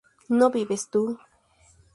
[0.37, 1.01] ¿no vives tú?